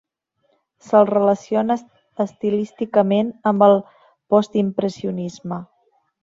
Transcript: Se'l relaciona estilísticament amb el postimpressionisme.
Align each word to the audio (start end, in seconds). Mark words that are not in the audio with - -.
Se'l 0.85 1.03
relaciona 1.09 1.77
estilísticament 2.25 3.29
amb 3.53 3.67
el 3.67 3.75
postimpressionisme. 4.37 5.63